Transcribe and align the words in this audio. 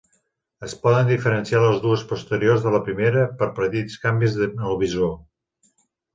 Es 0.67 0.71
poden 0.85 1.09
diferenciar 1.11 1.61
les 1.63 1.77
dues 1.83 2.05
posteriors 2.13 2.65
de 2.65 2.73
la 2.77 2.81
primera 2.89 3.27
per 3.43 3.51
petits 3.61 4.01
canvis 4.07 4.41
en 4.49 4.67
el 4.73 4.81
visor. 4.83 5.15